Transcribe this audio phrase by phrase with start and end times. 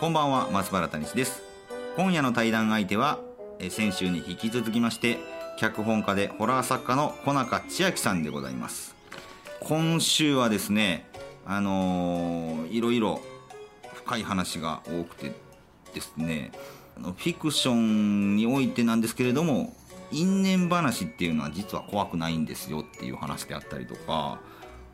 [0.00, 1.44] こんばんは松原谷氏です。
[1.96, 3.20] 今夜の対談相手は
[3.60, 5.18] え先週に引き続きまして
[5.56, 8.96] 脚本家でホラー作家の小中千秋さんでございます。
[9.60, 11.08] 今週はですね
[11.46, 13.20] あのー、いろいろ
[13.94, 15.32] 深い話が多くて
[15.94, 16.50] ですね
[16.96, 19.74] フィクションにおいてなんですけれども
[20.10, 24.40] 因縁話っていうのは実は怖くないんですよっていう話であったりとか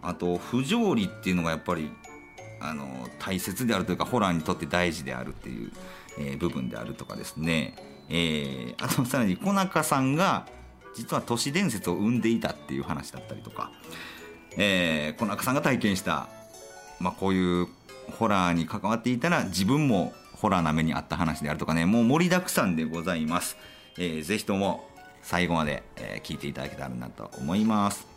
[0.03, 1.91] あと不条理っていうのがやっぱり
[2.61, 5.73] あの大切であるというかホラーにとって大事であるっていう、
[6.19, 7.75] えー、部分であるとかですね、
[8.09, 10.47] えー、あとさらに小中さんが
[10.95, 13.71] 実は都市伝説を生んでいたっていう話だったりとか、
[14.57, 16.29] えー、小中さんが体験した、
[16.99, 17.69] まあ、こういう
[18.19, 21.87] ホラーに関わっていたら自分もホラーな目にあった話であるとかね。
[21.87, 23.57] もう盛りだくさんでございます、
[23.99, 24.89] えー、ぜひとも
[25.23, 28.10] 最後まで、え、聞いていただけたらなと思います。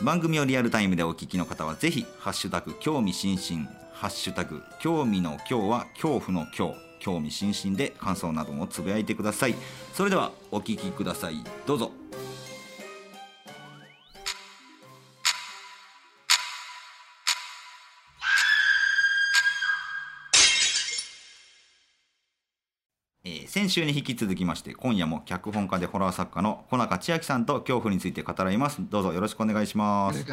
[0.00, 9.54] 番組をリアルタイムでお聞きの方はぜひハッシュタグ興味津々ハッシュタグ興味の今日は恐怖の今日興味津々で感想などもつぶやいてください。
[9.92, 11.44] それではお聞きください。
[11.66, 11.90] どうぞ。
[23.52, 28.78] 先週に引き続きまして今夜も脚本家でホラー作家の小中千秋さんと恐怖について語らいます。
[28.80, 30.24] どうぞよろしくお願いします。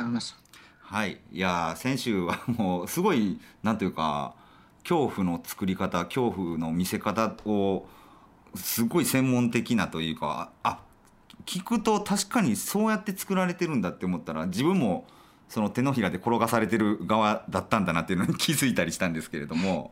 [0.79, 1.19] はい。
[1.33, 4.35] いや先週はもうすごいなんというか
[4.83, 7.89] 恐怖の作り方恐怖の見せ方を
[8.55, 10.79] すごい専門的なというかあ
[11.45, 15.05] 聞くと確かにそうやって作られてるんだって思ったら自分も
[15.49, 19.91] その手のひらで転がされてる側だったんだなっていうのに気づいたりしたんですけれども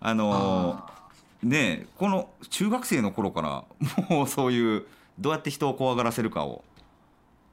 [0.00, 0.99] あのー
[1.42, 3.64] ねこの中学生の頃から
[4.08, 4.86] もうそういう
[5.18, 6.64] どうやって人を怖がらせるかを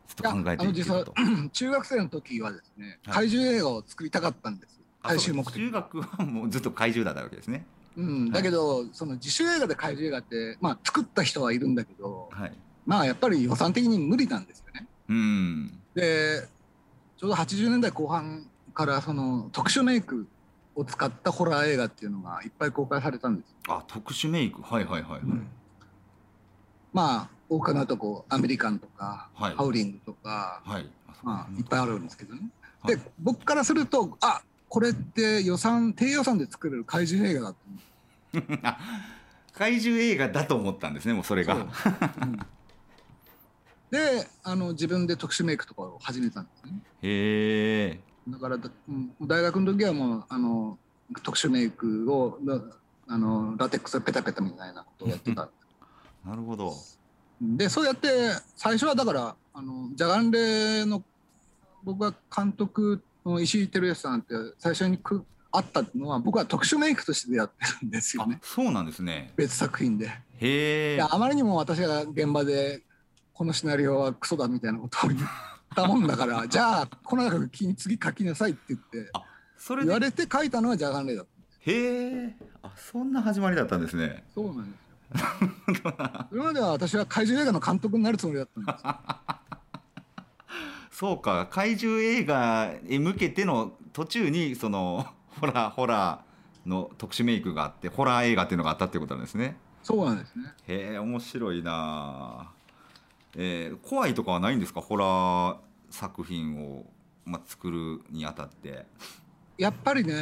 [0.07, 1.05] ちょっと考えてい実は
[1.51, 4.79] 中学生の時はですね、怪獣映画を作りたかったんです。
[5.05, 5.53] 最終目的。
[5.53, 7.65] 中学はもうずっと怪獣だったわけですね。
[7.97, 12.53] うん、だけど、はい、その自主映画で怪獣映画って、まあ、作った人はいるんだけど、はい、
[12.85, 14.87] まあやっぱり予算的に無理なんですよね。
[15.09, 16.47] うん、で
[17.17, 20.27] ちょうど80年代後半からその特殊メイク
[20.77, 23.55] を使ったホラー映画っていうのがいっぱい公開されたんです。
[23.67, 24.61] あ特殊メイク？
[24.61, 25.47] はいはいはいはい、うん、
[26.93, 30.89] まあ大金とこアメリカンとか、はい、ハウリングとか、はい。
[31.23, 32.41] まあ、いっぱいあるんですけどね、
[32.81, 37.57] はい、で僕からするとあこれって予算低予算で作れる怪獣映画だと
[39.57, 41.55] 怪獣映画だと思ったんですねもうそれが。
[41.55, 41.59] う。
[41.59, 42.37] うん、
[43.89, 46.73] であの自分で特殊メイクとかを始めたんですね。
[47.01, 47.99] へえ。
[48.27, 50.77] だから、うん、大学の時はもうあの
[51.23, 52.39] 特殊メイクを
[53.07, 55.49] あのラテックスペタペタみたいなことをやってた。
[56.25, 56.73] なるほど。
[57.41, 58.09] でそうやって
[58.55, 61.03] 最初はだからあのジャガンレの
[61.83, 68.39] 僕が監督の石井照康さんって最初にくあったのは僕は特殊メイクとしてやってるんですよね。
[68.43, 69.31] そうなんですね。
[69.35, 70.07] 別作品で。
[70.07, 71.01] へえ。
[71.01, 72.81] あまりにも私が現場で
[73.33, 75.21] このシナリオはクソだみたいなことを言っ
[75.75, 79.11] たもんだからじゃあこの中次書きなさいって言って
[79.57, 81.71] それ言われて書いたのはジャガンレイだった。
[81.71, 81.73] へ
[82.27, 82.35] え。
[82.63, 84.23] あそんな始まりだったんですね。
[84.33, 84.87] そうなんですよ。
[86.29, 88.83] それまでは私は怪獣映画の監督になるつもりだったんです。
[90.97, 95.05] そうか怪獣映画へ向けての途中にその
[95.39, 99.57] ホラーホラーの特殊メイクがあってホラー映画っていうのがあったっていうことなんですね。
[99.83, 100.53] そうなんですね。
[100.67, 102.49] へえ面白いな
[103.39, 104.81] えー、怖いとかはないんですか？
[104.81, 105.57] ホラー
[105.91, 106.85] 作品を、
[107.23, 108.85] まあ、作るにあたって。
[109.59, 110.13] やっぱりね、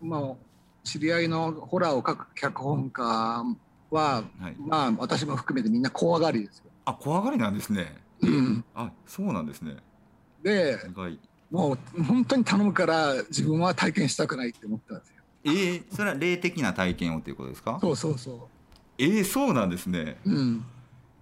[0.00, 0.34] まあ、
[0.82, 3.44] 知り合いのホラーを書く脚本家は、
[3.90, 6.64] はい、まあ私も含めてみんな怖がりですよ。
[6.84, 9.76] あ怖がりなんですね、うん、あそうなんですね。
[10.42, 10.78] で
[11.52, 15.14] もう本当に頼むから自分は体験したくないって思ったんですよ。
[15.44, 17.78] えー、それは霊的な体験をということですか？
[17.80, 18.38] そうそうそう。
[18.98, 20.18] えー、そうなんですね。
[20.24, 20.64] うん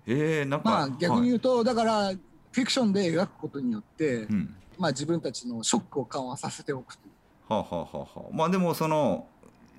[0.07, 7.53] えー、なんかまあ逆に言うと、はい、だからフィクションで描くことによって、うん、まあ自分たちのショックを緩和させておくという。
[7.53, 9.27] はあ、はあはあ、まあでもその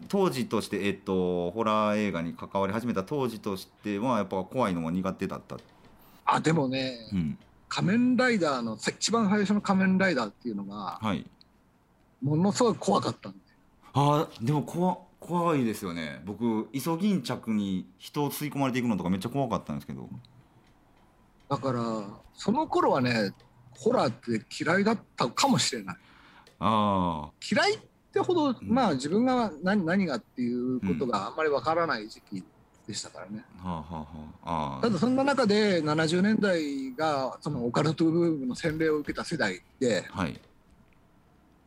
[0.07, 5.57] 当時として、えっと、ホラー映画に関わり始めた当時としてはやっぱ怖いのも苦手だった。
[6.25, 7.37] あでもね、うん、
[7.67, 11.25] 仮面ライダーの一番最初の仮面ライダーっていうのが、はい、
[12.21, 13.39] ものすごい怖かったんで
[13.93, 16.19] あでも怖怖いですよね。
[16.25, 20.09] 僕イソギンチャクに人を吸い込まれていくのとかめっちゃ怖かったんですけど。
[21.47, 23.31] だからその頃はね
[23.77, 25.95] ホラーって嫌いだったかもしれない。
[26.59, 27.79] あ嫌いっ
[28.11, 32.43] てほど、うん、まあ自分が何何がっていうことがあんまりわからない時期
[32.87, 33.85] でしたからね、うんは
[34.43, 40.39] あはあ、ただそんな中で70年代がそのオカルトブームの洗礼を受けた世代で、はい、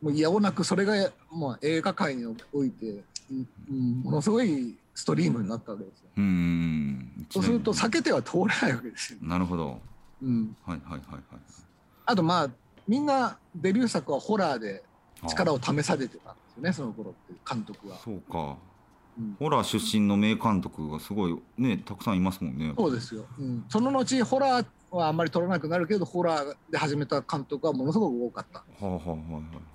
[0.01, 0.93] もういやおなくそれが
[1.31, 3.01] もう映画界において、
[3.31, 6.09] うん、ものすごいストリームになったわけですよ。
[6.17, 9.19] うんそうすると避けては通れないわけですよ。
[9.21, 9.79] なるほど。
[10.21, 10.55] うん。
[10.65, 11.21] はいはいはいはい。
[12.05, 12.49] あとまあ
[12.87, 14.83] みんなデビュー作はホラーで
[15.27, 17.97] 力を試されてたんですよねその頃って監督は。
[17.97, 18.57] そうか。
[19.17, 22.73] うん、ホラー出身の名監督がすごいねたくさんいますもんね。
[22.77, 23.25] そうですよ。
[23.39, 28.59] うん、その後ホラーはあんまり撮らなくなるけどホラーで始めた監督はものすごく多かった。
[28.59, 29.74] はあはあはいはい。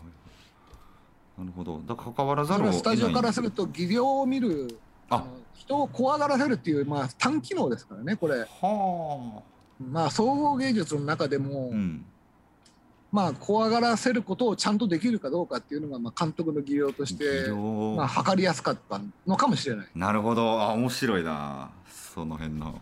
[1.41, 1.81] なるほど。
[1.87, 4.79] だから関わらざるをスタジオからすると技量を見る
[5.09, 8.41] あ人を怖がらせるっていう、まあ、単機能ですからねこれ。
[8.41, 8.47] は
[9.39, 9.43] あ。
[9.81, 12.05] まあ総合芸術の中でも、うん、
[13.11, 19.87] まあ怖がらせることをちゃんとできるかどうかっていうのが、まあ、監督の技量として、まあ、測りやすかったのかもしれない。
[19.95, 22.81] なるほどあ面白いなその辺の。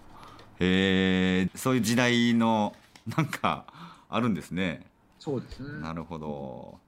[0.59, 2.75] へえそういう時代の
[3.17, 3.65] なんか
[4.09, 4.85] あるんですね。
[5.21, 6.88] そうですねなるほど。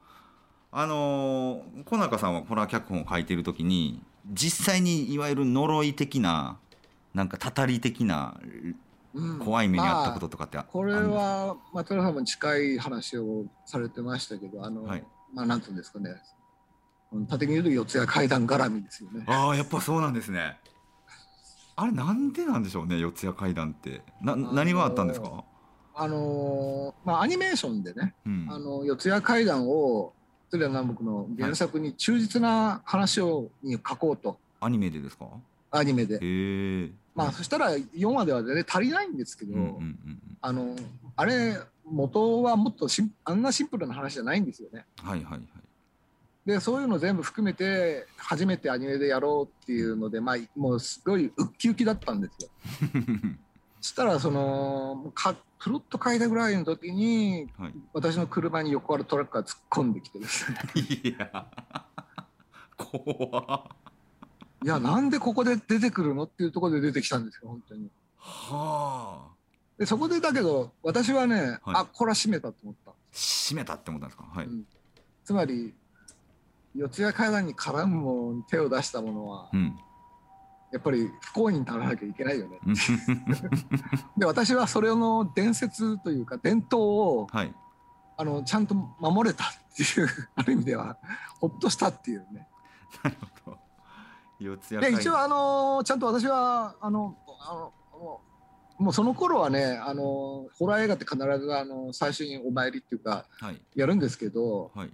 [0.73, 4.03] あの小中さんはホラー脚本を書いている時に
[4.33, 6.59] 実際にいわゆる呪い的な
[7.13, 8.39] なんかたたり的な
[9.45, 16.11] 怖い目にあったこととかってあ、まあ、これは松浦さんも近い話をされてましたけどあの、はい、まあなんていうんですかね。
[17.29, 19.25] 縦に言うと四谷階段絡みですよね。
[19.27, 20.57] ああやっぱそうなんですね。
[21.75, 24.03] あれなんでなんでしょうね四谷階段って。
[24.23, 25.43] な何があったんですか？
[25.97, 30.13] あのまあアニメーションでね、うん、あの四谷階段を
[30.51, 35.27] 鶴屋南北の原作に忠実な話をに書こうと、アニメでですか？
[35.71, 36.19] アニメで
[37.15, 39.81] まあそしたら4話では全然足りないんですけど、
[40.41, 40.75] あの
[41.17, 44.85] あれ元はもっとしあんなシンプルな話じゃないんですよね。
[45.03, 45.41] はいはいはい。
[46.47, 52.51] でそういうの全部含めて初めてアニメでやろうっていうので、まあ、もうすごいウッキウキだったんですよ。
[53.81, 60.59] そしたらそのかプロット書いたぐらいの時に、はい、私の車に横からトラックが突っ込んできてですね。
[61.03, 61.47] いや。
[62.77, 63.71] 怖
[64.65, 67.91] いやなんでここで出てくるのっていうところで出てきたんですよ本当に。
[68.19, 69.35] はあ。
[69.79, 72.93] でそこでだけど私はね、はい、あこれは閉めたと思った。
[73.13, 74.25] 閉めたって思ったんですか？
[74.31, 74.65] はい、うん、
[75.25, 75.75] つまり
[76.75, 79.79] 四谷階段に絡むもの手を出したものは、うん
[80.73, 82.59] やっぱり不幸にならなきゃいけないよね。
[84.17, 87.55] で私はそれの伝説というか伝統を、はい、
[88.17, 89.47] あのちゃんと守れたっ
[89.77, 90.97] ていう ある意味では
[91.41, 92.49] ほっとしたっていうね。
[93.03, 93.59] なるほど。
[94.39, 97.73] 四谷で一応あのちゃんと私はあのあの
[98.79, 104.91] もうその頃はねあのホラー映画って必ずあの最初にお参りっていうか、はい、やるんですけど、はい、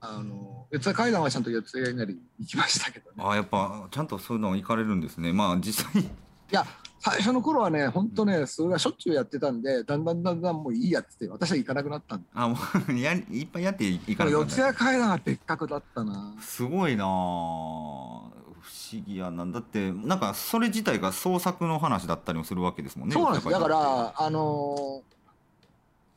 [0.00, 3.16] あの四谷階段はちゃんと四谷稲荷行きましたけどね。
[3.18, 5.32] あやっぱちゃんとそういうの行かれるんですね。
[5.32, 6.02] まあ実際。
[6.02, 6.06] い
[6.50, 6.64] や
[7.00, 12.56] 最初の頃はね本当ねそれがしょっちゅうやってたんでだんだんだんだんもういいやって私は行かなくなったんであも
[12.88, 14.56] う やいっぱいやって行かなくなった。
[14.56, 16.34] 四谷階段は別格だったな。
[16.40, 19.44] すごいな不思議やな。
[19.44, 23.14] んだってなんかそれ自体が創作の話だったりもするわけですもんね。
[23.14, 23.48] そうなんです。
[23.50, 25.17] だからあのー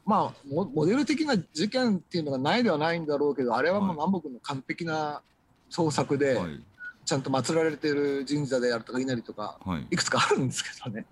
[0.05, 5.21] まあモデル的な事件っていうのがないではないんだろうけどあれはもう南北の完璧な
[5.69, 6.61] 創作で、はい、
[7.05, 11.05] ちゃんと祀られてる神社であるとか稲荷とか、はい、いくつかあるんですけどね、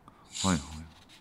[0.43, 0.57] はい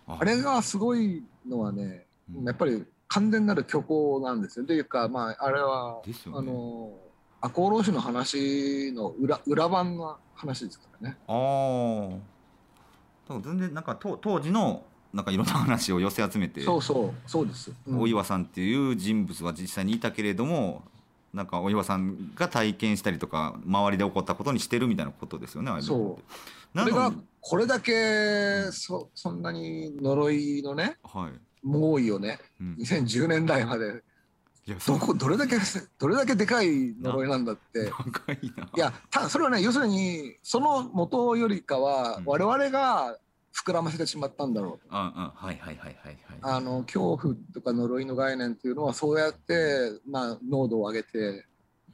[0.07, 4.65] はい、あれがすごいのはね、うん、やっぱり完全なる虚構なんですよ。
[4.65, 6.93] というか、まあ、あれは、ね、あの
[7.41, 11.17] 赤穂浪士の話の裏裏版の話ですからね。
[11.27, 12.09] あ
[13.31, 13.39] あ。
[13.41, 20.83] 全然なんか当当時のなんかいろんな話を寄せ集めてそうそうそうです、うん、大岩さんっていう人物は実際にいたけれども
[21.33, 26.79] なんか大岩さんが体験したりとか周りで起こったことにしてるみたいなことですよねそう。
[26.79, 27.11] それが
[27.41, 31.31] これだけそそんなに呪いのね、はい、
[31.63, 34.03] 猛威をね、うん、2010年代まで
[34.67, 35.55] いやどこどれだけ
[35.97, 37.91] どれだけでかい呪いなんだって。
[38.75, 43.17] いやただそれはね要するにその元よりかは我々が
[43.65, 44.95] 膨らませてしまったんだろうと。
[44.95, 46.17] はいはいはいはいはい。
[46.41, 51.45] あの恐怖とか呪いの概念っていうのはそうやってまあ濃度を上げて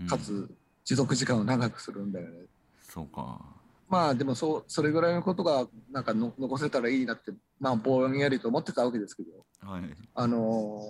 [0.07, 0.49] かつ
[0.83, 2.37] 持続時間を長くするんだよね。
[2.39, 2.47] うん、
[2.81, 3.39] そうか。
[3.87, 9.29] まあでもそうそれぐらいのことがなんかの残せたらいいなってまあぼんやりと思ってたわけですけど、
[9.67, 10.81] はい、あの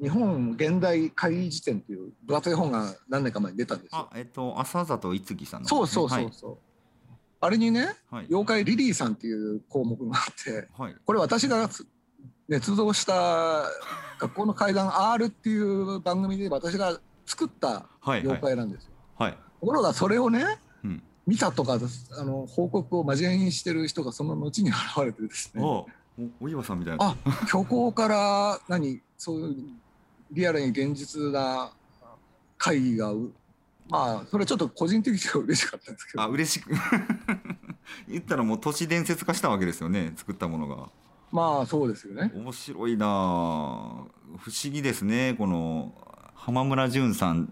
[0.00, 4.08] 日本現代会議辞典っていう分厚い本が何年か前に出たんですよ。
[4.10, 6.50] あえっと浅里いつぎさんの、ね、そうそうそうそう。
[6.50, 6.60] はい
[7.40, 11.68] あれにね、はい、妖怪リリーさんっていう項目があって、はい、これ私が
[12.48, 13.64] 捏造した
[14.18, 18.90] 学校の怪談 R っていう番組で私が作った妖怪なんですよ。
[19.16, 20.44] はい、はい、ところがそれをね、
[20.84, 21.78] うん、見たとか
[22.18, 25.62] あの報告を真面目にしてる人がその後に現れてですね。
[26.40, 27.04] お岩さんみたいな。
[27.04, 27.16] あ
[27.46, 29.56] 虚構から何そういう
[30.32, 31.72] リアルに現実な
[32.56, 33.12] 会議が
[33.88, 36.22] まあそれはちょっと個人的には嬉しかったんですけど。
[36.22, 36.70] あ嬉しく。
[38.08, 40.88] 言ったらもう都市伝説化したわけですよね作ったものが。
[41.30, 42.32] まあそうですよね。
[42.34, 45.92] 面白いな不思議ですねこの
[46.34, 47.48] 浜村淳さん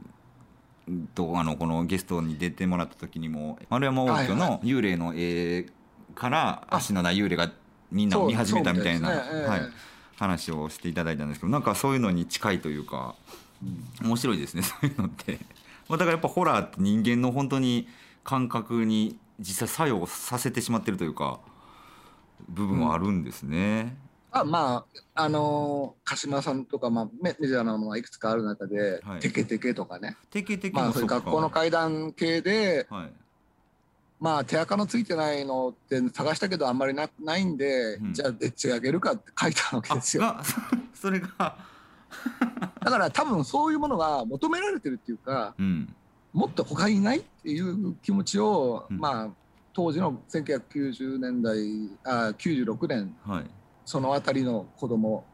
[1.15, 3.59] とあのこのゲストに出てもらった時にも。
[3.71, 5.67] 丸山王女の幽霊の絵
[6.15, 7.53] から足のない幽霊が
[7.91, 9.61] みんなを見始めたみたいな、ねえー、はい、
[10.17, 13.15] 話をしていただいたんですけどなんかそういうのに近いというか、
[13.63, 15.39] うん、面白いですねそういうのって。
[15.89, 17.89] まあ、だからやっぱホラーって人間の本当に
[18.23, 21.41] 感覚に実際作用させてしまってるというか
[22.49, 23.97] 部分はあるんですね。
[24.33, 30.17] うん、あまああのー、鹿島さんとか、まあ、メメジャーなものがいくつかある中で「はい、テケテケ」とかね。
[30.31, 33.13] テケテケまあ、それ学校の階段系で、はい、
[34.21, 40.37] まあ手垢のついてないのって探したけどあんまりなないんで、うん、じゃあでっち上げるかって書いたわけですよ。
[40.95, 41.57] それが
[42.85, 45.95] だから多分そういうものが求められてるっていうか、うん、
[46.33, 49.31] もっと他にないっていう気持ちを、うん、まあ
[49.73, 51.57] 当時の1990年代
[52.05, 53.45] あ96年、はい、
[53.85, 55.25] その辺りの子供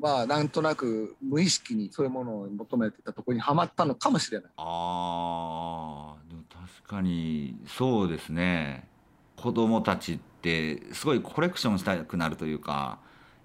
[0.00, 4.50] はなんとなく無意識にそういうものを求めてたところにはまったのかもしれない。
[4.56, 8.88] あでも確かにそうですね。
[9.36, 12.98] 子供たちってすごいコレクションしたくなるというか、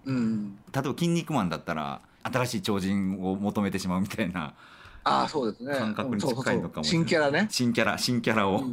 [0.06, 4.54] うん、例えば「筋肉マン」だったら新しい超人を求めてしまうみたいな
[5.08, 5.74] ああそうですね。
[5.74, 7.48] 感覚に近いのかも新キャラね。
[7.50, 8.64] 新キャラ新キャラを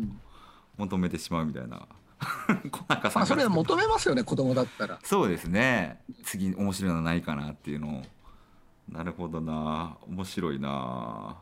[0.76, 1.86] 求めてしまうみたいな。
[2.70, 4.98] 小中さん、まあ、それは求めますよね子供だったら。
[5.04, 6.00] そうですね。
[6.24, 7.98] 次面白いのないかなっていうの。
[7.98, 8.02] を
[8.88, 9.96] なるほどな。
[10.08, 11.36] 面白いな。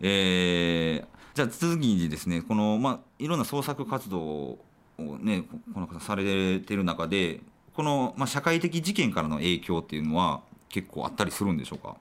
[0.00, 4.58] えー、じゃあ次にですねこの、まあ、いろんな創作活動を
[4.98, 7.40] ねこの方されてる中で
[7.72, 11.96] この、まあ、社会的事件からの影響っていうのは結構あったりするんでしょうか？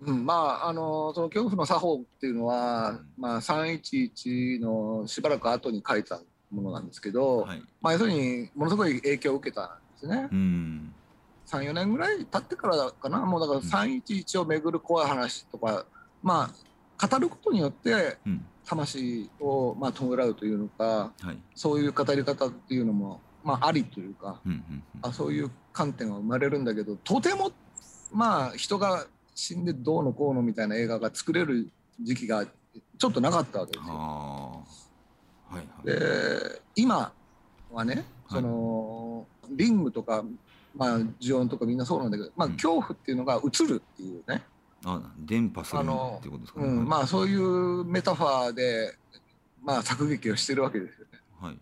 [0.00, 10.28] うん、まああのその恐怖の作法っていうのは、うん、まあ、311のしばらく後に書いたものなんですけど、はい、まあ、要するにものすごい影響を受けたんですね。
[10.30, 10.94] うん、
[11.46, 13.18] 34年ぐらい経ってからかな。
[13.20, 15.84] もうだから311をめぐる怖い話とか、
[16.22, 18.18] まあ語ることによって
[18.64, 27.50] 魂をまあ弔うというのか、はい、そういう語り方っていうのも、まあ、ありというか、うんうんうん、あそういう観点が生まれるんだけどとても
[28.14, 31.68] まあ人が死んでどうのこうのみたいな映画が作れる
[32.00, 34.64] 時期がちょっとなかったわけですよ。
[35.48, 37.12] はいはい、で今
[37.72, 40.24] はねその、はい、リングとか、
[40.74, 44.42] まあ、ジオンとかみんなそうなんだけど、まあ、恐怖っていうのが映るっていうね。
[44.86, 45.82] あ電波するっ
[46.22, 46.66] てことですかね。
[46.66, 48.94] うん、まあそういうメタファーで、
[49.62, 51.20] まあ、作劇をしてるわけですよね。
[51.40, 51.58] はい、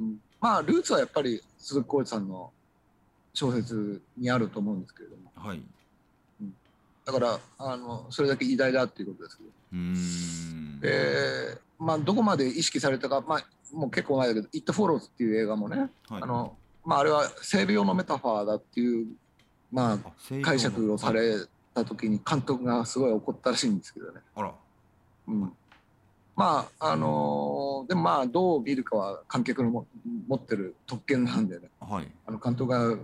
[0.00, 2.52] うん、まあルーツはやっぱり鈴木浩二さんの
[3.34, 5.30] 小説にあると思うんですけれども。
[5.34, 5.62] はい。
[7.04, 9.50] だからあのそれだけ偉大だっていうことですけど。
[10.80, 19.06] でまあどこまで意識されたか、まあ、もう結構前だけど「イット・フォローズ」っていう映画もね、はい、あのまあ、あれは西洋のメタファーだっていう、
[19.70, 19.98] まあ、
[20.42, 21.36] 解釈をされ
[21.74, 24.20] た時に監督がすごい怒ったらしいんですけどね。
[24.34, 24.52] あら。
[25.28, 25.52] うん、
[26.34, 29.86] まああのー、でもまあどう見るかは観客のも
[30.26, 32.98] 持ってる特権なんでね、はい、あの監督が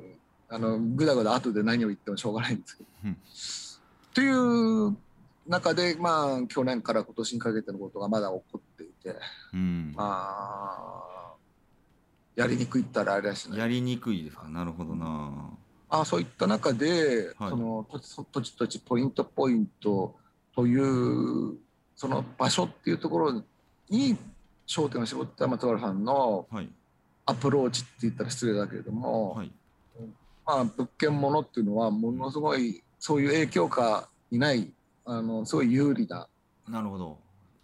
[0.48, 2.88] あのぐだぐだ後で何を言ってもしょうがないんですけど。
[3.04, 3.16] うん。
[4.14, 4.96] という
[5.46, 9.14] 中で、まあ、去年から今年にかけてのことがまだ起こっていて、
[9.52, 11.34] うん、まあ、
[12.36, 15.50] やりにくいったらあれだし、ね、やりにくいですか、なるほどな。
[15.90, 17.86] あそういった中で、はい、その
[18.30, 20.14] 土地土地ポイントポイント
[20.54, 21.56] という
[21.96, 23.42] その場所っていうところ
[23.88, 24.16] に
[24.66, 26.46] 焦点を絞った松原さんの
[27.24, 29.50] アプローチって言ったら失礼だけれども、はい、
[30.48, 34.72] まあ物件ものっていうのはものすごいそういう影響下にない
[35.04, 36.26] あのすごい有利な
[36.66, 37.18] なるほど、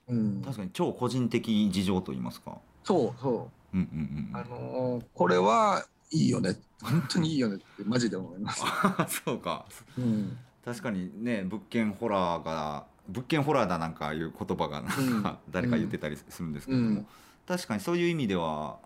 [0.09, 2.59] うん、確かに超個人的事情と言いますか。
[2.85, 6.57] そうそう,、うんうんうん、あのこれはいいよね。
[6.83, 8.62] 本当にいいよねってマジで思います。
[9.25, 9.64] そうか、
[9.97, 17.07] うん、確かにね物件ホラーが物件ホラーだなんかいう言葉がなんか、誰か言ってたりするんですけども、うん、
[17.47, 18.79] 確かにそういう意味では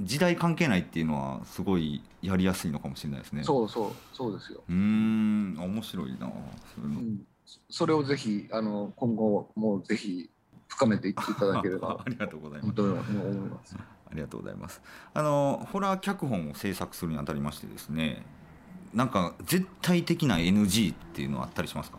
[0.00, 3.42] 時代関係ないっていうのはすごいやりやすいのかもしれないですね。
[3.42, 4.62] そうそうそうですよ。
[4.68, 6.30] うん面白いな
[6.74, 7.26] それ,、うん、
[7.68, 10.30] それをぜひあの今後もぜひ
[10.68, 11.98] 深めていっていただければ。
[12.04, 12.72] ありがとうございま
[13.64, 13.76] す。
[14.10, 14.80] ありがとうございます。
[15.14, 18.24] あのホラー脚本を制作するにあたりましてですね
[18.94, 21.98] なんか絶対的な NG っていうのはあったりしますか？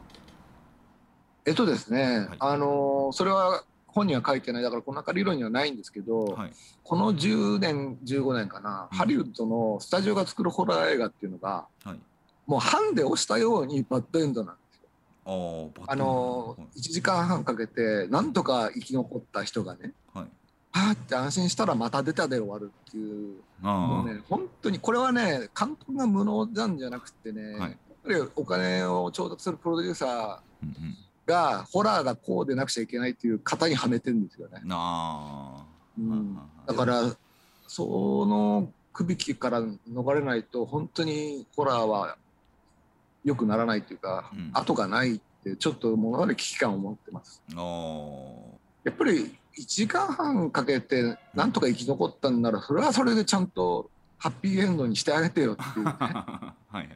[1.46, 4.63] えっとですね、はい、あのそれは本には書いてない。
[4.63, 6.51] だからこの中理論にはないんですけど、はい、
[6.84, 12.00] この10年15年かな、うん、ハリウッドのスタジオが作るホラー映画っていうのが、はい、
[12.46, 15.72] もうハンデをしたようにバッドエンドなんですよ。
[15.88, 20.25] あの1時間半かけてなんとか生き残った人がね、はい、
[20.72, 27.72] あって安心したらまた出たで終わるっていうもうね本当にこれはね監督が無能なんじゃなくてね、はい、やっ
[28.03, 30.98] ぱりお金を調達するプロデューサー、うんうん
[31.29, 34.62] がホラーがこうでなくちゃいけないっていう型にはめてるんですよね。
[34.71, 35.63] あ
[35.98, 37.03] うん、だから
[37.67, 42.17] その首引きから逃れないと本当にホラーは
[43.24, 47.43] 良くならないというか、うん、後がないってちょっと物語危機感を持ってます。
[48.83, 55.91] やっぱり1時間半かけてなんとか生き残ったんならそれはそれでちゃんとハッピーエンドにしてあげてよっていうね。
[56.00, 56.88] はいはい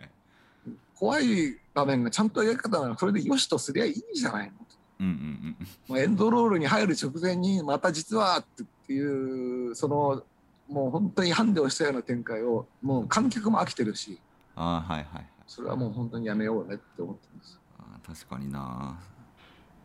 [1.04, 4.54] 怖い場面がちゃんと描き方ならそれでよしとすりゃいいじゃないの。
[5.02, 5.58] うんうん
[5.90, 8.46] うん、エンドロールに入る直前にまた実はっ
[8.88, 10.24] ていうその
[10.70, 14.18] もう本当にハンデをしたような展開をもう観客も飽きてるし
[14.56, 17.60] あ、はいはい、それはもう本当にやめようねって思ってます。
[17.80, 18.98] あ確かにな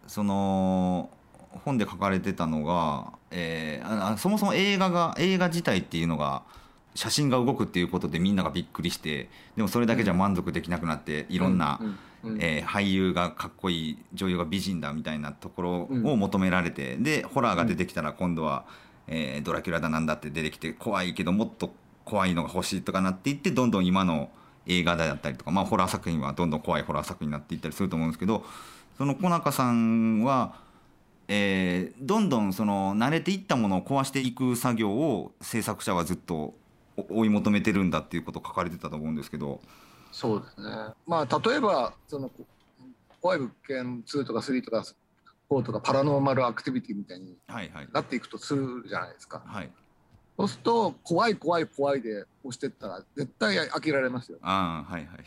[0.07, 1.11] その
[1.65, 6.45] 本で書かれてたのが、えー、あそもそも映画が映画自体っていうのが
[6.99, 11.79] 写真が動くっていうことでみんながびっくりしてでもそれだけじゃ満足できなくなっていろんな、
[12.41, 18.65] えー、俳優がかっこいい女優が美人だみたいなところを求められてでホラーが出てきたら今度は、
[19.07, 21.73] えー、ドラキュラだなんだって出てきて怖いけどもっと
[22.05, 24.31] 怖いのが欲しいとかなっていってどんどん今の
[24.67, 28.45] 映画だったりとか、まあ、ホラー作品はどんどん怖いホラー作品になっていったりすると思うんですけど
[28.97, 30.57] その小中さんは、
[31.29, 36.55] えー、どんどんその慣れていったものを壊していく作業を制作者はずっと
[37.09, 39.61] 追い求めてるんだっていうこと書かれてたと思うんですけど。
[40.13, 40.71] そうですね。
[41.07, 42.31] まあ例えばその
[43.21, 44.85] 怖い物件2とか3とか
[45.51, 47.37] 4とかパラノーマルアクティビティみたいに
[47.93, 49.43] なっていくとするじゃないですか。
[49.47, 49.71] はい。
[50.37, 55.19] そうすると怖い怖い怖いで押してったら絶対飽きられますよ、ああはいはい。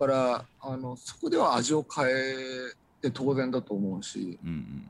[0.00, 2.10] だからあのそこでは味を変え
[3.00, 4.84] て当然だと思うし、うんうんうん、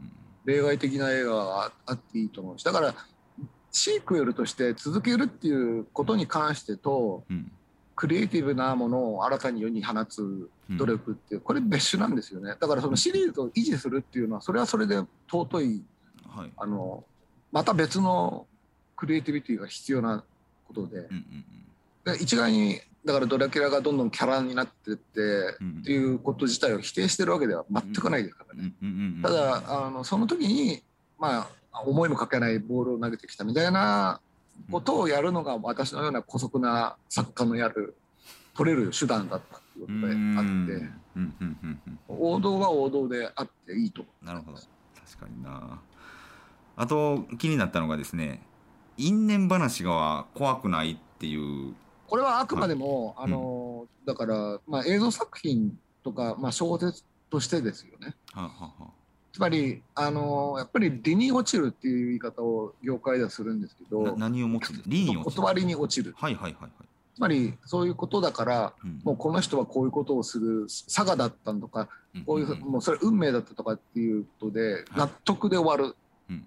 [0.45, 2.95] 例外的な映画があっていいと思うしだから
[3.73, 7.51] シークエルとして続けるっていうことに関してと、うん、
[7.95, 12.55] クリエイティブなものを新たに世に放つ努力っていう、これ別種なんですよね。
[12.61, 14.97] だからそのシリーズを維持するっていうのはそれはそれで
[15.31, 15.83] 尊い、
[16.29, 17.05] はい、あの
[17.53, 18.47] また別の
[18.97, 20.25] クリエイティビティが必要な
[20.67, 20.97] ことで。
[20.97, 21.45] うんうん
[22.07, 25.21] うん、で一概にだからドラキュラがどんどんキャラになってって、
[25.81, 28.73] っていうこと自体を否定してるわけでは全くないですからね。
[29.23, 30.83] ただあのその時に
[31.19, 34.21] まあ思いもかけないボールを投げてきたみたいな
[34.71, 37.97] ことをやるのが私のような姑息な作家のやる
[38.55, 41.01] 取れる手段だったっていうことであって
[42.09, 44.05] 王道は王道であっていいと。
[44.23, 44.59] なるほど。
[44.59, 44.69] 確
[45.19, 45.81] かにな。
[46.77, 48.43] あと気になったのがですね
[49.01, 51.75] 因縁話が怖くないっていう。
[52.07, 58.15] これはあくまでも、あの、だから、まあ、映像作品とか、まあ、小説としてですよね。
[58.33, 58.91] ははは
[59.33, 64.73] つまり、あのやっぱり理に落ちるっていう言い方を業界ではするんですけど、何を持つ？
[64.87, 65.43] 理に落ちる。
[65.43, 66.15] 断りに落ちる。
[66.17, 66.71] はいはいはい、はい。
[67.15, 71.89] つまり、そういうことだから、うん、もうこの人はこういうことをする佐賀だったとか、
[72.27, 75.97] こういう、もうそれ運命だったとかっていうことで、納得で終わる。
[76.29, 76.43] はい、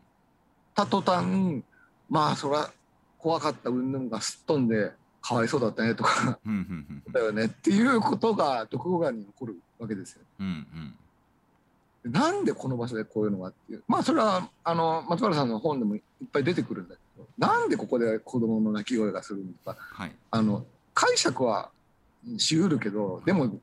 [0.75, 1.63] た途端、
[2.09, 2.71] まあ、それは
[3.17, 4.91] 怖かった云々がすっ飛んで、
[5.21, 6.37] かわいそうだったねとか
[7.13, 10.21] だよねっていうことが読後感に残るわけですよ。
[10.39, 10.95] うんうん
[12.05, 13.83] なんでこの場所でこういうのがっていう。
[13.87, 21.69] まあそれはあの松原さんの本でもいっぱい出てくるんだけどなんでここで子供の泣き声がするのか、はい、あの解釈は
[22.37, 23.57] しうるけどでも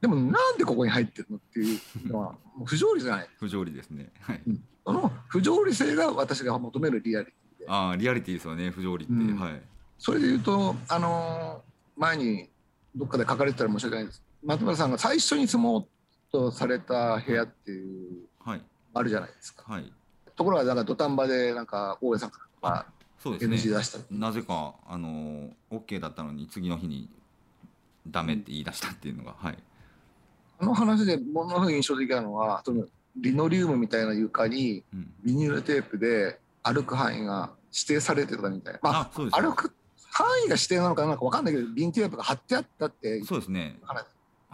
[0.00, 3.28] でもなんでここに入ってるのっていうのは もう不条理じゃない。
[3.38, 7.66] 不条理ですね、はい、うん、その不条理性が私が求めるリアリティで。
[7.68, 8.70] ああリアリティですよね。
[8.70, 9.62] 不条理って、うん、はい。
[9.98, 11.62] それで言うとあの
[11.96, 12.48] 前に
[12.94, 14.22] どっかで書かれてたら申し訳ないです。
[14.42, 15.84] 松原さんが最初に相撲
[16.30, 18.62] とされた部屋っていう、はい、
[18.94, 19.64] あるじゃないですか。
[19.66, 19.92] はい、
[20.34, 22.30] ところがなんか土壇場でなんか大江さん
[22.62, 22.86] が
[23.18, 27.08] そうですね、NG 出したなぜかあの OK だったのに次の日に
[28.06, 29.58] ダメって言い出したっていうのが、はい、
[30.60, 32.84] あの話でものすごい印象的なのはその
[33.16, 34.84] リノリウムみたいな床に
[35.24, 39.74] ビニールテープで歩く範囲が指定されてたみたいな、まあ、あ歩く
[40.10, 43.78] 範囲が指定なのかなんか分かんないけどビニテープが貼ってあったってそうですね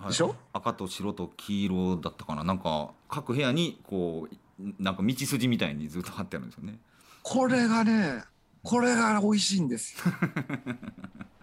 [0.08, 2.44] でしょ、赤と白と黄色だったかな。
[2.44, 4.36] なんか各部屋にこう
[4.78, 6.78] なんか道筋みたいにずっと貼ってあるんですよね。
[7.22, 8.22] これがね
[8.62, 10.14] これが美味しいんですよ。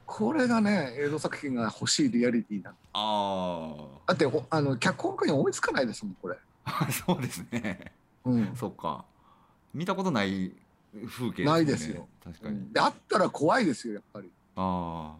[0.05, 3.75] これがね映像作品が欲しいリアリティなあ
[4.07, 6.37] だってあの脚本家に追いつかないですもんこれ。
[7.05, 7.93] そうですね。
[8.25, 8.55] うん。
[8.55, 9.05] そっか。
[9.73, 10.51] 見たことない
[11.07, 12.07] 風景、ね、ないですよ。
[12.23, 12.73] 確かに。
[12.73, 14.31] であったら怖いですよやっぱり。
[14.55, 15.15] あ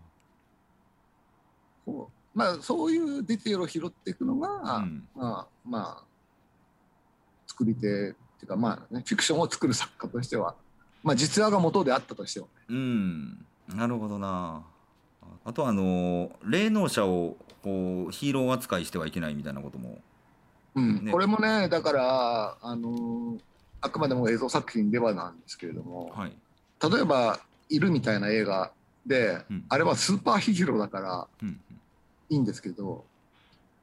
[1.88, 1.91] あ
[2.39, 6.04] まあそういうディテールを拾っていくのが、うん、まあまあ
[7.47, 10.56] 作り手っていうかまあねフィクションを作る作家としては
[11.04, 12.52] まあ実話が元であったとしてもね。
[12.69, 13.45] うん。
[13.75, 14.63] なるほどな。
[15.43, 19.99] あとあの霊能者をこうヒーロー扱いしてはいけないみたいなことも、
[20.75, 23.38] うん、ね、これもねだからあの
[23.82, 26.34] あくまでも映像作品ではなんですけれども、はい、
[26.82, 28.71] 例えば「いる」みたいな映画
[29.06, 31.28] で、うん、あれはスーパーヒーローだから
[32.30, 33.06] いいんですけど、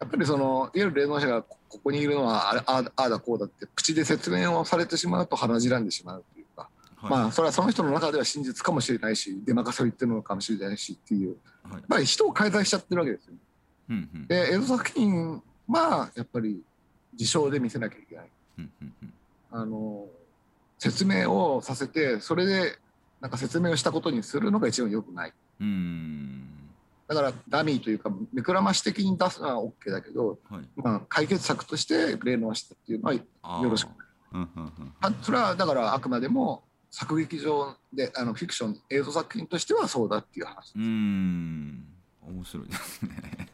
[0.01, 13.39] やっぱりそのいわゆる霊能者がここにいるのはあああだこうだって口で説明をされてしまうと鼻じらんでしまうというか、はい、まあそれはその人の中では真実かもしれないし出任せを言ってるのかもしれないしっていう、はい、やっぱり人を介在しちゃってるわけですよ、ね。
[13.89, 16.61] うんうん、で映像作品はやっぱり
[17.15, 18.27] 事象で見せなきゃいけない。
[18.59, 19.13] うんうんうん、
[19.51, 20.07] あの
[20.79, 22.79] 説明をさせてそれで
[23.21, 25.33] なんか説明をしたことにするのが一番よくない。
[25.61, 26.56] うん
[27.09, 33.89] だからダミーというか目くらまし的に出すのは OK だけど、はい、まあ、解決策として例のしたっていうのはよろしく。
[34.33, 35.15] ない。
[35.23, 40.75] それはだからあくまでも作劇場であのフィクション映像作品としてはそうだっていう話。
[40.75, 41.85] うん。
[42.27, 43.49] 面白いですね。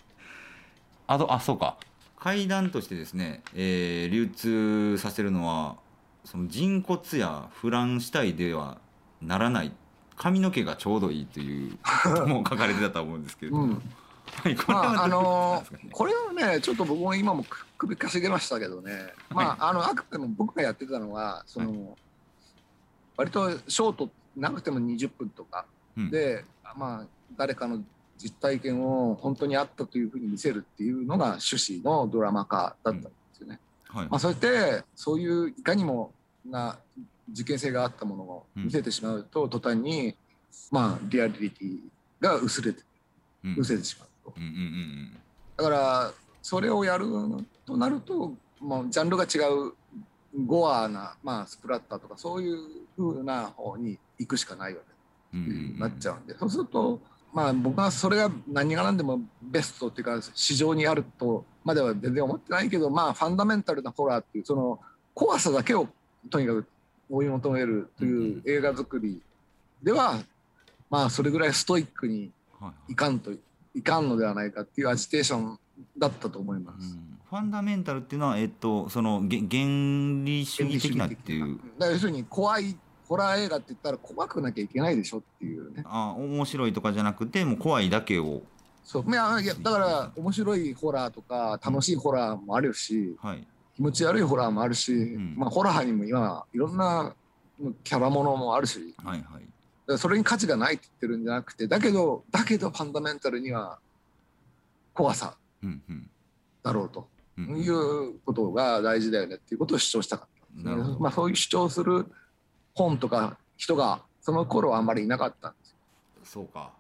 [1.07, 1.77] あとあそうか。
[2.19, 5.77] 階段としてですね、えー、流通させるのは
[6.25, 8.79] その人骨やフラン死体では
[9.21, 9.73] ならない
[10.17, 13.83] 髪の毛がちょうどいいということも書かれてたと思うんですけれども、うん、
[14.27, 17.45] はい、これは、まあ、あのー、これはねちょっと僕も今も
[17.79, 21.79] 首かしげましたけどね、まああのあくても僕がやってたのはその、はい、
[23.17, 25.67] 割とショートなくても20分とか。
[26.11, 26.45] で、
[26.75, 27.83] うん、まあ誰かの
[28.19, 33.59] 実体験を本当にあったというふうに見せるっていうのが趣旨のドラマ化だったんですよね。
[33.91, 33.99] うん。
[33.99, 36.13] はい、まあ、それってそういういかにも
[36.45, 36.79] な
[37.31, 40.15] 事件性があったものを見せてしまうと、途端に、
[40.71, 41.79] まあ、リアリティ
[42.21, 42.83] が薄れて、
[43.57, 44.35] 薄れてしまうと。
[45.57, 47.07] だからそれをやる
[47.65, 49.73] となると、まあ、ジャンルが違う
[50.47, 52.59] ゴアな、まあ、スプラッターとかそういう
[52.97, 54.93] ふうな方に行くしかないわけ。
[55.35, 57.01] になっちゃうんで、そうすると、
[57.33, 64.79] まあ、僕はそれが何が何でもベストっていうか市場にあるとまでは全然思ってないけど、まあ、ファンダメンタルなホラーっていうその
[65.15, 65.89] 怖さだけを
[66.31, 66.67] とにかく
[67.13, 69.21] 追い求めるという映画作り
[69.83, 70.19] では、
[70.89, 72.31] まあそれぐらいストイックに
[72.89, 73.31] いかんと、
[73.75, 75.59] いかんのではないかっていうアジテーション
[75.99, 76.97] だったと思います。
[77.29, 81.61] ファンダメンタルっていうのは、えっと、その原理主義的なっていう。
[81.79, 82.77] だ要するに怖い
[83.09, 85.83] ホラー映画って言ったら怖くなきゃいけないでしょっていうね。
[85.87, 88.43] あ面白いとかじゃなくてもう怖いだけを。
[88.85, 93.47] そういやだから面白いホラーとか楽しいホラーもあるし、はい、
[93.83, 97.17] 気持ち悪いホラーもあるし、うん、まあ、ホラーにも今いろんな
[97.83, 99.41] キャラものもあるし、はいは
[99.95, 103.81] い、それに価値がないって言ってるんじゃなくてだけどだけどファンダメンタルには
[104.95, 105.37] 怖さ
[106.63, 107.09] だろうと。
[107.39, 110.29] いうことが大事だよねっていうことを主張したか
[110.61, 112.07] った、まあ、そういう主張する
[112.75, 115.75] 本とか人がその頃はあんまりいなかったんです
[116.33, 116.71] そうか。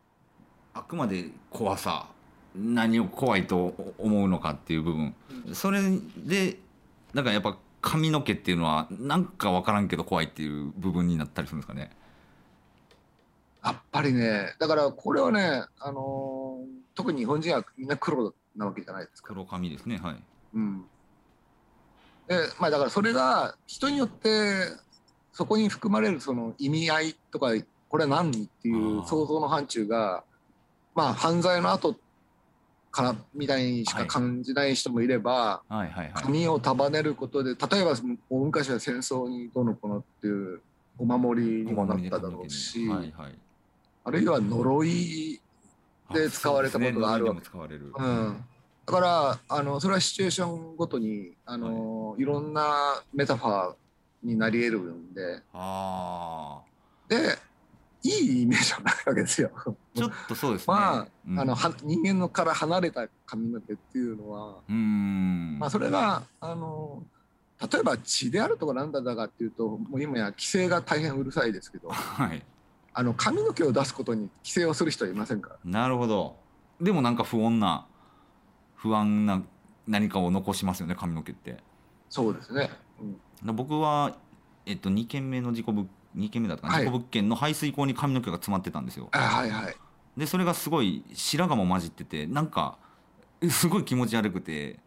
[0.74, 2.06] あくまで怖さ。
[2.54, 5.14] 何を怖いと思うのかっていう部分、
[5.46, 5.80] うん、それ
[6.18, 6.58] で
[7.14, 11.90] なんかやっぱ髪の毛っていうのはなんか分からんけど怖いっていう部分になったりするんですかね？
[13.64, 19.28] やっぱりねだからこれはね、あのー、特に日本人はみんな黒なわけじゃないですか。
[19.28, 20.16] 黒髪ですねはい、
[20.54, 20.84] うん、
[22.28, 24.66] でまあだからそれが人によって
[25.32, 27.52] そこに含まれるその意味合いとか
[27.88, 30.24] これは何っていう想像の範疇が
[30.94, 31.96] まあ犯罪の後
[32.92, 35.62] かみたいにしか感じない人もいれば、
[36.14, 37.94] 髪を束ねることで例えば
[38.30, 40.60] 大昔は戦争にどうのこのっていう
[40.98, 43.34] お守りにもなっただろうし、はいはい、
[44.04, 45.40] あるいは呪い
[46.12, 47.26] で使われたことがある。
[47.26, 48.44] わけ、ね、うん、
[48.84, 53.74] だからあのそれはシチュエーションごとにあの、はい、いろんなメタファー
[54.22, 55.42] になり得るんで。
[57.08, 57.51] で
[58.02, 59.50] いいイメージはないわけですよ。
[59.94, 60.74] ちょっとそうですね。
[60.74, 67.02] まあ、うん、あのは人間のから離れた髪の毛っていうのは、うんまあそれがあの
[67.72, 72.42] 例えば血であるとかなんだだかっていうと、もう今や規制が大変うるさいですけど、はい、
[72.92, 75.56] あの髪の毛を出すことに規制をする人はいませんから。
[75.64, 76.36] なるほど。
[76.80, 77.86] でもなんか不穏な
[78.74, 79.42] 不安な
[79.86, 81.58] 何かを残しますよね髪の毛って。
[82.08, 82.68] そうですね。
[83.44, 84.16] うん、僕は、
[84.66, 85.86] えっと、2軒目の事故物
[86.16, 89.08] 2軒目だったかな、はい、事故物件の排水溝に髪の毛が詰まってたんですよ。
[89.12, 89.76] はいはい、
[90.16, 92.76] でそれがすごい白髪も混じっててなんか
[93.50, 94.78] すごい気持ち悪くて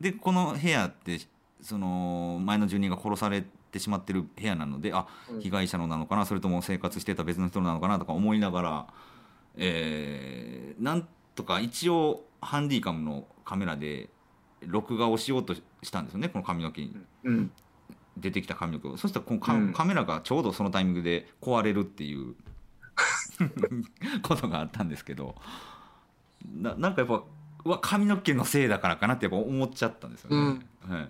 [0.00, 1.20] でこの部屋って
[1.60, 5.06] その前の住人が殺されてしまってる部屋なのであ
[5.40, 8.86] 被害者のなのかなそれとも生活してた別の人なのかなとか思いながら、
[9.56, 14.08] えー、なんとか一応ハンディカムのカメラで
[14.62, 17.50] 録画をしようとしたんですよねこの髪の毛に、うん、
[18.20, 22.34] 出てきた髪の毛をそしたらこのカ,、カメラがちょうどそのタイミングで壊れるっていう
[24.22, 25.34] ことがあったんですけど
[26.44, 27.22] ななんかやっぱ
[27.64, 30.36] わ髪の毛のせいだからかなってやっぱ思っちゃったんですよね。
[30.36, 30.46] うん。
[30.94, 31.08] はい、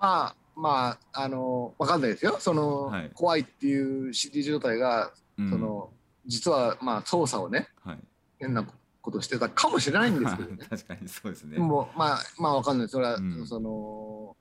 [0.00, 2.36] まあまああの分かんないですよ。
[2.40, 5.90] その、はい、怖いっていう心理状態が、うん、その
[6.26, 7.98] 実はまあ操作をね、はい、
[8.38, 8.66] 変な
[9.00, 10.66] ことしてたかもしれないんですけどね。
[10.68, 11.58] 確かにそうですね。
[11.58, 12.88] もうまあまあ分かんない。
[12.88, 14.36] それは、うん、その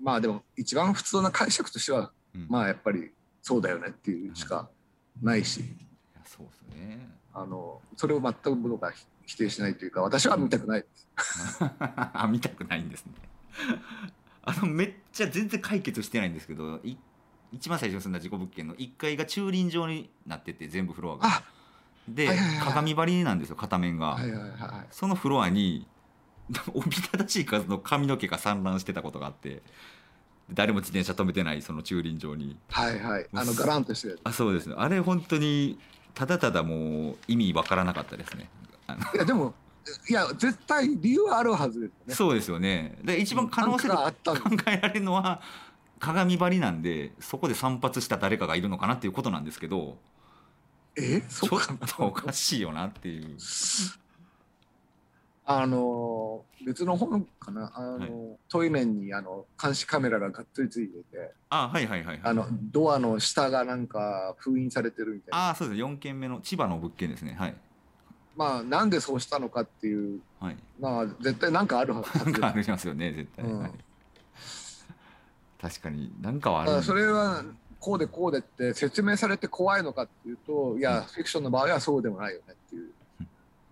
[0.00, 3.10] まあでも一番普通な解釈としては、うん、まあやっぱり
[3.42, 4.68] そうだよねっていうしか
[5.22, 5.68] ないし、はい、
[6.24, 7.08] そうですね。
[7.34, 8.92] あのそれを全く僕は
[9.26, 11.08] 否定しないというか私は見たくないです。
[11.58, 13.12] あ 見たくないんですね。
[14.42, 16.80] あのめっちゃ全然解決してないんですけど
[17.52, 21.42] 一番最初に住んだ事故物件の1階が駐輪場になってて全部フロアが。
[22.08, 25.86] で、はいはいはい、鏡張りなんですよ片面が、はいはいはい、そのフロアに
[26.74, 29.62] おびただしい数の髪の毛が散乱してたことがあって
[30.50, 32.58] 誰も自転車止めてないその駐輪場に。
[32.70, 33.26] はいはい。
[33.34, 34.16] あのガランとして。
[34.24, 34.74] あそうですね。
[34.78, 35.78] あれ本当に
[36.14, 38.48] ただただもう意味わからなかったですね。
[39.14, 39.54] いやでも
[40.08, 42.14] いや絶対理由はあるはずですよね。
[42.14, 42.98] そうですよね。
[43.04, 45.42] で一番可能性と考えられるのは
[45.98, 49.98] 鏡張りなんでそこで散髪した誰かがいるのかなっていうことなんですけど
[50.96, 51.60] えちょっ
[51.96, 53.36] とおかしいよなっていう。
[55.50, 57.72] あの別の本かな？
[57.74, 58.10] あの、はい、
[58.50, 61.32] トイレにあの監視カメラががっつりついてて。
[61.48, 65.48] あはいはいはい、はい、あのドアの下がなんか封印されてるみたいな。
[65.50, 65.80] あそうです。
[65.80, 67.34] 4軒目の千葉の物件ですね。
[67.38, 67.54] はい。
[68.36, 73.72] まあなんでそうしたのかっていう、はい、まあ絶対なんかあるはずなんかありますよね絶対、うん、はい、
[75.60, 77.42] 確かになんかはあるそれは
[77.80, 82.90] こうでこうでって説明されて怖いのかっていうといやフィクションの場合はそうでもないよねっていう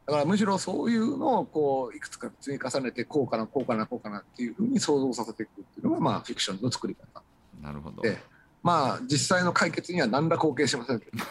[0.06, 7.22] だからむしろそういうのをこういくつか積み重ねてこうかなこうかなこうかなっていうふうに想像させていくっていうのがまあフィクションの作り方。
[7.60, 8.02] なるほど。
[8.02, 8.18] で
[8.62, 11.24] まあ実際の解決には何ら貢献しませんけど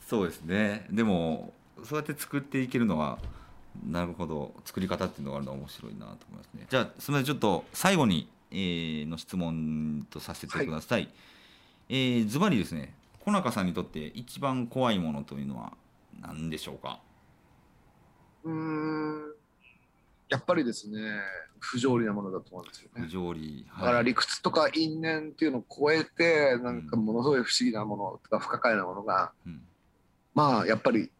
[0.08, 0.86] そうですね。
[0.90, 1.52] でも
[1.84, 3.18] そうやって作っていけるのは
[3.86, 6.66] なるほど作り方っていうのがあるのは面白いなと思いますね。
[6.68, 7.24] じゃあすみません。
[7.26, 11.02] ちょっと最後にえー、の質問とさせてください。
[11.02, 11.10] はい、
[11.88, 12.94] えー、ズバリですね、
[13.24, 15.72] 小中さんにとって一番怖いものというのは？
[16.20, 17.00] 何でしょうか？
[18.44, 19.34] うん。
[20.28, 20.98] やっぱりですね
[21.58, 23.02] 不条理なものだと思うんですよね。
[23.02, 29.60] 不条理、はい、だから理屈とか因縁っていうのを超えてなんかものすごい不思議なものとか不可解なものが、うん、
[30.34, 31.10] まあやっぱり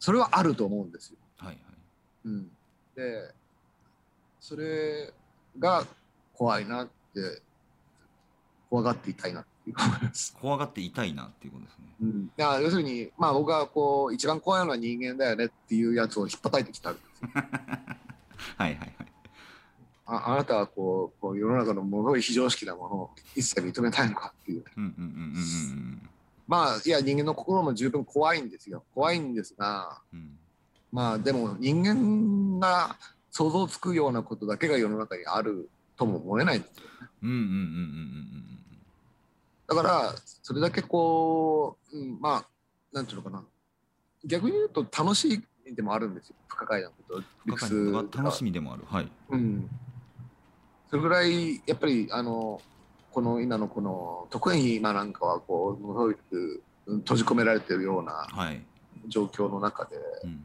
[0.00, 1.18] それはあると思うんですよ。
[1.36, 1.58] はいはい。
[2.24, 2.50] うん、
[2.96, 3.32] で
[4.40, 5.12] それ
[5.58, 5.84] が
[6.34, 7.42] 怖いなって
[8.68, 9.48] 怖がっていたいなって
[10.40, 11.84] 怖がっていたいなっていうことですね。
[12.00, 17.28] うん、いや要するにまあ僕はこう一番怖いのは人間だよねっていうやつをひっぱたいてきたんですよ。
[17.34, 17.50] はい
[18.58, 18.94] はいはい。
[20.06, 24.64] ああなたはこうこう世の中のもの非常識なものを一切認めたいのかっていう。
[26.46, 30.38] まあいや人間の心も十分怖いんですよ怖いんですが、うん、
[30.90, 32.96] まあでも人間が
[33.30, 37.08] 想像つくようなことだけが世の中にあるとも思えないんですよね。
[37.22, 38.67] うんうんうんうんうん。
[39.68, 42.46] だからそれだけこう、うん、まあ
[42.92, 43.44] なんていうのかな。
[44.24, 46.36] 逆に言うと楽しいでもあるんですよ。
[46.48, 47.22] 不可解なこと。
[47.46, 48.84] 不可解なことが楽しみでもある。
[48.86, 49.70] はい、うん、
[50.88, 52.60] それぐらいやっぱりあの
[53.12, 58.26] この今のこの特に今なんかはこうすごく閉じ込められてるような
[59.06, 60.44] 状況の中で、はいうん、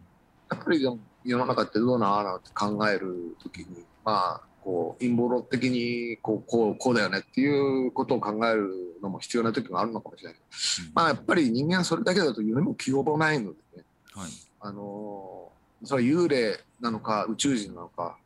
[0.51, 14.29] やっぱり世の中ってどうなのって考える時にまあこう陰謀論的にこうこうこうだよねっていうことを考えるのも必要な時があるのかもしれない、うん、まあやっぱり人間それだけだと夢も記憶もないのでね、はい、
[14.61, 15.51] あの
[15.83, 18.17] それは幽霊なのか宇宙人なのか、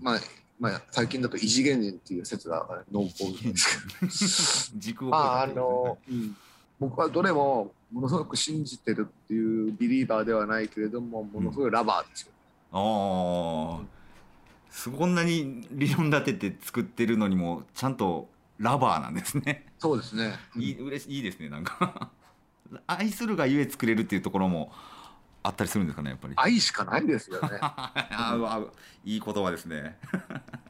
[0.00, 0.20] まあ
[0.58, 5.06] まあ、最近だと異次元人っていう説が濃厚ですけど。
[5.10, 6.36] まああの、うん、
[6.80, 12.32] 僕はどれもものすごく信じてるっていうビリーバーではないけれどもものすごいラバーですよ、ね、
[12.72, 14.03] うん、ああ
[14.96, 19.66] こんなに理論立てて作ってるのにもちゃんとラバーなんですね。
[19.78, 22.10] そうですね、うん、いい嬉しいいいですねなんか。
[22.86, 24.72] 愛するがゆえ作れるっていうところも
[25.42, 26.34] あったりするんですかねやっぱり。
[26.36, 27.58] 愛しかないですよね。
[27.60, 28.64] あ
[29.04, 29.98] いい言葉ですね。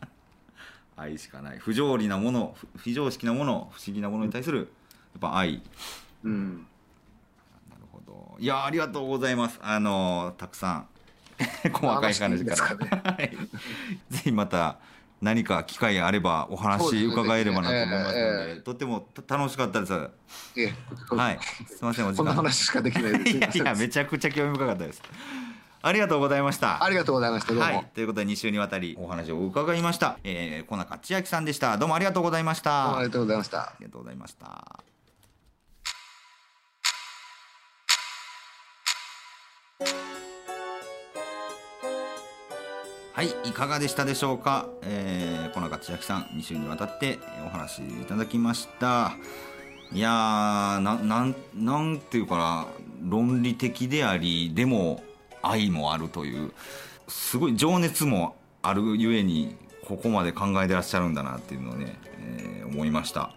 [0.97, 1.59] 愛しかない。
[1.59, 5.62] 不条理なもの非常識なもの不思議なものに対するやっぱ愛。
[6.25, 6.67] うん。
[7.71, 8.37] なるほど。
[8.38, 9.59] いやありがとうございます。
[9.62, 10.88] あのたくさん
[11.70, 12.57] 細かい話か
[13.03, 13.33] ら、ね、
[14.11, 14.79] ぜひまた
[15.20, 19.92] 何か機会あればお話伺えればなと思いますので、えー、とっても楽しかったです。
[20.57, 22.16] えー、はい、すみませんお時間。
[22.16, 23.37] そんな話しかできないです。
[23.37, 25.03] いやいやめちゃくちゃ興味深かったです。
[25.83, 26.83] ありがとうございました。
[26.83, 27.55] ありがとうございました。
[27.55, 30.18] はい、ということで2週にわたりお話を伺いました。
[30.24, 31.79] えー、小中千秋さんでした。
[31.79, 32.96] どうもありがとうございました。
[32.96, 33.61] ありがとうございました。
[33.61, 34.84] ありがとうございました。
[43.24, 49.14] はいいかがでしたでしょうか、えー、小中千秋さん2週にわたってお話いただきました。
[49.92, 52.66] いやーななんなんていうかな
[53.08, 55.02] 論理的でありでも
[55.40, 56.52] 愛もあるという
[57.08, 59.56] すごい情熱もあるゆえに
[59.87, 63.32] ここまで考えてらっしゃるんだなっていうのをね、えー、思いました。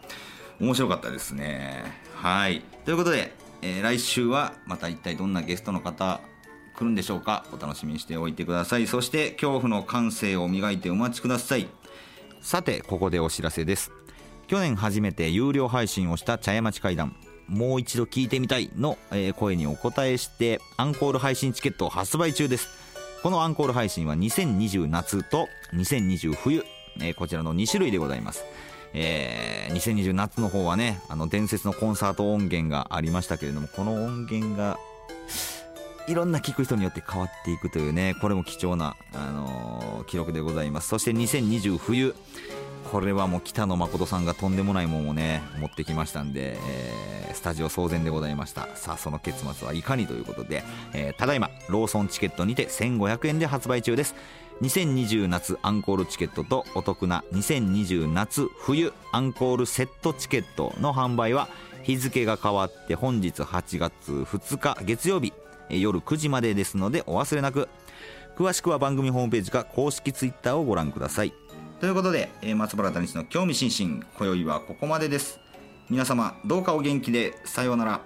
[0.60, 1.86] 面白かったですね。
[2.14, 2.62] はい。
[2.84, 6.20] ということで、えー、来週はまた一体どんなゲストの方
[6.78, 7.44] 来るんでしょうか？
[7.52, 8.86] お楽しみにしておいてください。
[8.86, 11.68] そして恐怖の感性を磨いてお待ちください。
[12.40, 13.92] さてここでお知らせです。
[14.46, 17.16] 去年初めて有料配信をした茶屋町会談。
[17.48, 22.68] もう一度聞いてみたいの、え声にお答えしてアンコール配信チケットを発売中です。
[23.24, 26.64] このアンコール配信は2020夏と2020冬、
[27.02, 28.44] えこちらの2種類でございます。
[28.94, 34.80] えー、2020夏の方はねあの伝説のコンサート音源がありましたけれどもこの音源が
[36.08, 40.88] いろんな聞く人によって変わっていくというねこれも貴重な、あのー、記録でございます。
[40.88, 42.16] そして2020冬
[42.92, 48.70] これはもう北野誠さんがとんでもないもんをね持ってきましたんで、えー、スタジオ騒然でございました。
[48.76, 54.16] さあその結末はいかにということで、えー、ただいまローソンチケットにて1500円で発売中です。
[54.62, 61.48] 2020夏アンコールチケットとお得な2020夏冬アンコールセットチケットの販売は
[61.84, 65.32] 日付が変わって本日8月2日月曜日
[65.70, 67.70] 夜9時までですのでお忘れなく。
[68.38, 71.34] 詳しくは番組ホームページか公式ツイッターをご覧ください。
[71.80, 75.40] ということで、えー、松原谷氏の興味津々今宵はここまでです。
[75.90, 78.02] 皆様どうかお元気でさようなら。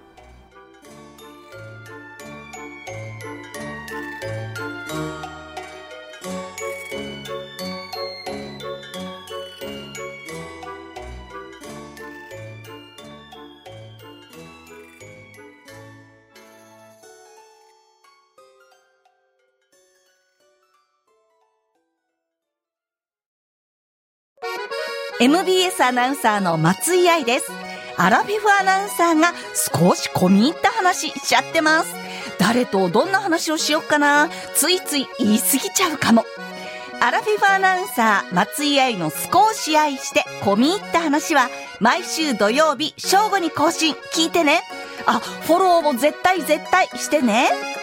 [25.21, 27.51] MBS アナウンサーの松井愛です。
[27.95, 31.93] アラフィフアナウンサーが少し込み入った話しちゃってます。
[32.39, 36.25] 誰とどんな話をしよっかなついつい言い過ぎちゃうかも。
[36.99, 44.63] アラフィフアナウンサー松井愛の少し愛して込み入った話は毎週土曜日正午に更新聞いてね。
[45.05, 47.80] あ、フォローも絶対絶対してね。